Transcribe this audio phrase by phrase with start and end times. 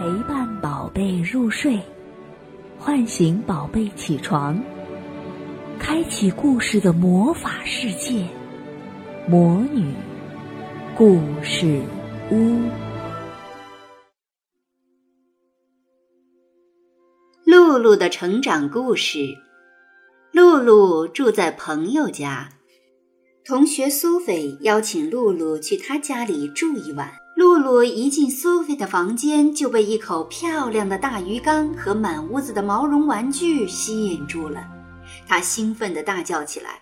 [0.00, 1.78] 陪伴宝贝入睡，
[2.78, 4.58] 唤醒宝贝起床，
[5.78, 8.26] 开启故事的魔法世界——
[9.28, 9.92] 魔女
[10.96, 11.82] 故事
[12.30, 12.58] 屋。
[17.44, 19.18] 露露的成长故事。
[20.32, 22.48] 露露住在朋友家，
[23.44, 27.19] 同学苏菲邀请露露去他家里住一晚。
[27.36, 34.66] 露露一进苏菲的房间，就被一口漂亮的大鱼缸和满屋子的毛绒玩具吸引住了。
[35.26, 36.80] 她兴奋地大叫起来：“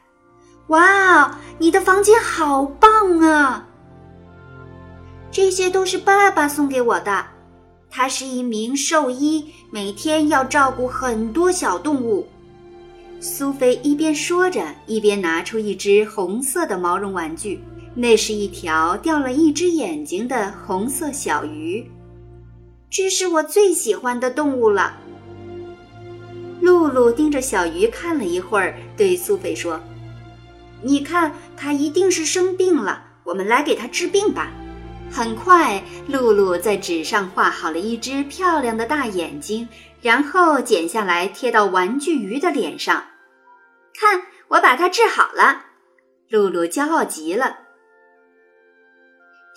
[0.68, 3.66] 哇，你的房间好棒啊！
[5.30, 7.26] 这些都是爸爸送给我的。
[7.90, 12.26] 他是一名兽医，每天要照顾很多小动物。”
[13.20, 17.60] 苏菲一边说着，一边拿出一只红色的毛绒玩具。
[18.00, 21.84] 那是一条掉了一只眼睛的红色小鱼，
[22.88, 24.96] 这是我最喜欢的动物了。
[26.60, 29.80] 露露盯着小鱼看了一会儿，对苏菲说
[30.80, 34.52] ：“你看，它一定是生病了，我们来给它治病吧。”
[35.10, 39.68] 很快，露露在纸上画好了一只漂亮的大眼睛，
[40.00, 43.02] 然后剪下来贴到玩具鱼的脸上。
[43.98, 45.64] 看，我把它治好了！
[46.28, 47.66] 露露骄傲极了。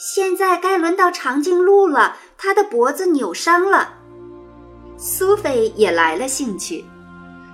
[0.04, 3.94] 现在该轮到长颈鹿了，它的脖子扭伤了。
[4.98, 6.84] 苏菲也来了兴趣，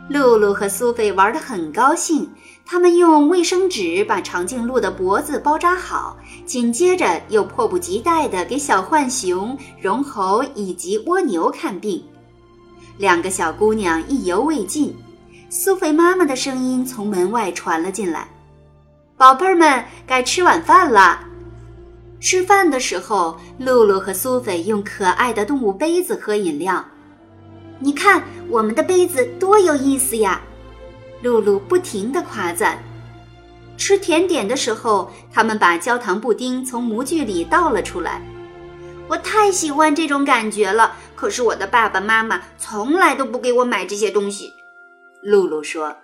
[0.09, 2.31] 露露和苏菲玩得很高兴。
[2.65, 12.01] 他们用卫生纸把长颈鹿的脖子包扎好，紧接着又迫不及待地给小浣熊、绒猴以及蜗牛看病。
[12.97, 14.95] 两个小姑娘意犹未尽，
[15.49, 18.25] 苏菲妈妈的声音从门外传了进来
[19.17, 21.19] ：“宝贝儿们，该吃晚饭了。”
[22.19, 26.83] 吃饭的时候，露露和苏菲用可爱的动物杯子喝饮料。
[27.79, 30.41] 你看，我们的杯子多有意思呀！
[31.21, 32.81] 露露不停地夸赞。
[33.77, 38.21] 吃甜点的时候，他们把焦糖布丁从模具里倒了出来。
[39.07, 44.51] 我太喜欢这种感觉了，可是我的爸爸妈妈从来都不给我买这些东西。
[45.21, 45.95] 露露说。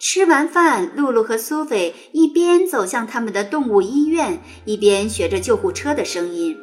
[0.00, 6.56] 吃完饭，露露和苏菲一边走向他们的动物医院，一边学着救护车的声音：“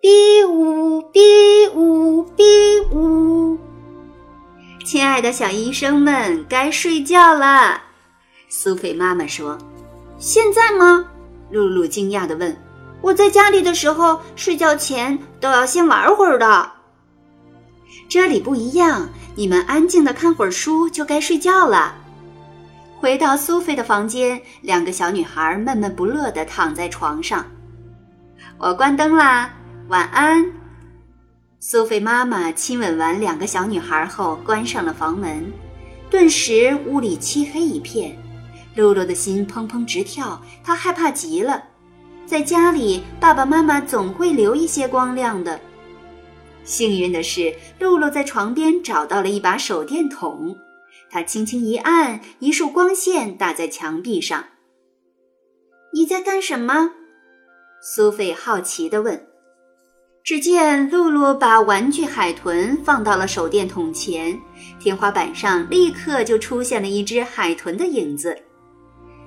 [0.00, 3.58] 哔呜哔呜哔呜。”
[4.86, 7.82] 亲爱的小医生们，该睡觉了。
[8.48, 9.58] 苏菲妈妈说
[10.18, 11.04] ：“现在吗？”
[11.50, 12.56] 露露惊讶地问
[13.02, 16.72] ：“我在家里的时候，睡觉前都要先玩会儿的。
[18.08, 21.94] 这里不一样，你们安静的看会儿书就该睡觉了。”
[22.98, 27.44] 回到苏菲的房间，两个小女孩闷闷不乐地躺在床上。
[28.58, 29.52] 我关灯啦，
[29.88, 30.44] 晚安。
[31.60, 35.52] 苏菲妈妈亲吻完两个小女孩后，关上了房门。
[36.08, 38.16] 顿时屋里漆黑一片，
[38.74, 41.62] 露露的心砰砰直跳，她害怕极了。
[42.24, 45.60] 在家里，爸爸妈妈总会留一些光亮的。
[46.64, 50.56] 幸运的是，露露在床边找到了一把手电筒。
[51.10, 54.44] 他轻轻一按，一束光线打在墙壁上。
[55.94, 56.90] 你在干什么？
[57.80, 59.26] 苏菲好奇地问。
[60.24, 64.36] 只见露露把玩具海豚放到了手电筒前，
[64.80, 68.36] 天花板上立刻就出现了一只海豚的影子。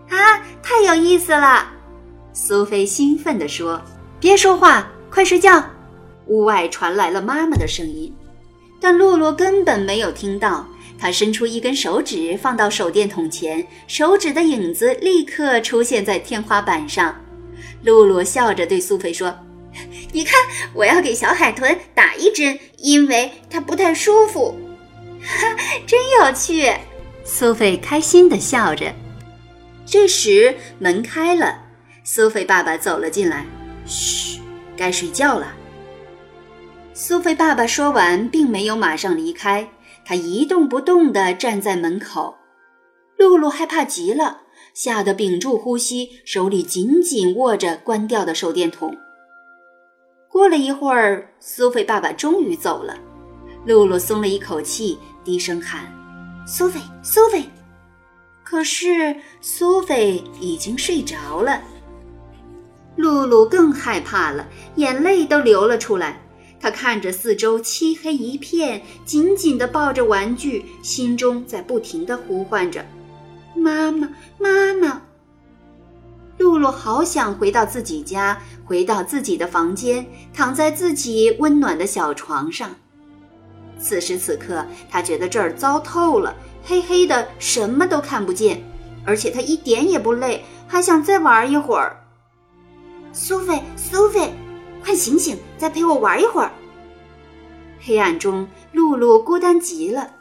[0.09, 1.66] 啊，太有意思了！
[2.34, 3.81] 苏菲兴奋地说
[4.19, 5.63] ：“别说话，快睡觉。”
[6.28, 8.13] 屋外传来了妈妈的声音，
[8.81, 10.67] 但露露根本没有听到。
[10.99, 17.15] 他伸出一根手指，放到手电筒前，手指的影子立刻出现在天花板上。
[17.83, 19.33] 露露笑着对苏菲说
[20.11, 20.37] ：“你看，
[20.73, 24.53] 我要给小海豚打一针，因为它不太舒服。”
[25.23, 25.55] 哈，
[25.87, 26.69] 真有趣！
[27.23, 28.93] 苏菲开心地笑着。
[29.85, 31.61] 这时门开了，
[32.03, 33.45] 苏菲爸爸走了进来。
[33.87, 34.41] “嘘，
[34.75, 35.53] 该睡觉了。”
[36.93, 39.66] 苏菲爸爸说完，并没有马上离开。
[40.09, 42.35] 他一动不动地站在门口，
[43.16, 44.41] 露露害怕极了，
[44.73, 48.97] 吓得屏住呼吸，手里紧紧握着关掉的手电筒。
[50.28, 52.97] 过了一会儿，苏菲爸爸终于走了，
[53.67, 55.85] 露露松了一口气，低声喊
[56.44, 57.47] ：“苏菲，苏菲！”
[58.44, 61.62] 可是苏菲已经睡着了。
[62.96, 64.47] 露露更害怕了，
[64.78, 66.20] 眼泪都流了出来。
[66.59, 72.85] 他看着四周漆黑一片，紧紧地抱着玩具，心中在不停地呼唤着
[73.56, 75.02] ：“妈妈，妈妈！”
[76.38, 82.70] 露露好想回到自己家，回到自己的房间，躺在自己温暖的小床上。
[83.78, 88.62] 此时此刻，他觉得这儿糟透了，黑黑的，什么都看不见，
[89.05, 92.05] 而且他一点也不累，还想再玩一会儿。
[93.12, 94.34] 苏菲，苏菲，
[94.84, 96.52] 快醒醒，再陪我玩一会儿。
[97.79, 100.16] 黑暗中，露露孤单极了。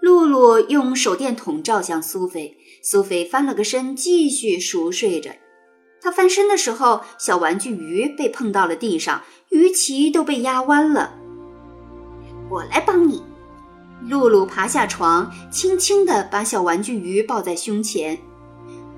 [0.00, 5.30] 露露用手电筒照向苏菲，苏菲翻了个身，继续熟睡着。
[6.00, 11.14] 她翻身的时候，小玩具鱼被碰到了地上，鱼鳍都被压弯了。
[12.48, 13.22] 我来帮你，
[14.08, 18.18] 露露爬下床，轻轻地把小玩具鱼抱在胸前。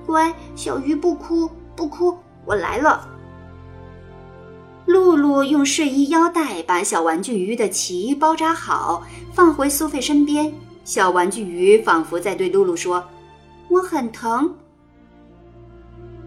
[0.06, 3.08] 乖，小鱼不哭不哭，我来了。
[4.90, 10.52] 露露用睡衣腰带把小玩具鱼的鳍包扎好，放回苏菲身边。
[10.84, 13.04] 小玩具鱼仿佛在对露露说
[13.70, 14.52] ：“我很疼。”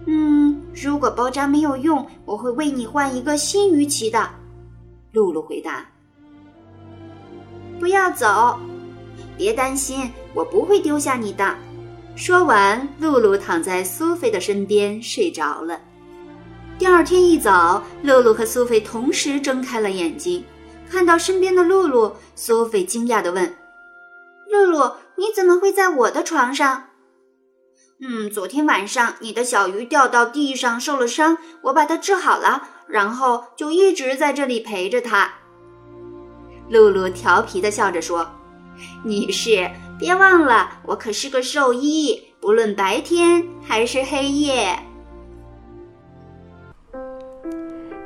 [0.07, 4.29] 嗯，如果包扎没有用，我会为你换一个新鱼鳍的。
[5.11, 5.85] 露露回答。
[7.81, 8.57] 不要走，
[9.37, 11.53] 别担心，我不会丢下你的。
[12.15, 15.77] 说完，露露躺在苏菲的身边睡着了。
[16.83, 20.43] 第二天一早，露露和苏菲同时睁开了眼睛，
[20.91, 23.55] 看到身边的露露，苏菲惊讶地问
[24.51, 26.89] ：“露露，你怎么会在我的床上
[28.03, 35.35] ？”“嗯，昨天晚上你的小鱼掉到地上受了伤，我把它治好了，然后就一直在这里陪着它。”
[36.67, 38.29] 露露调皮地笑着说
[39.05, 44.77] ：“女士，别忘了，我可是个兽医，不论白天还是黑夜。”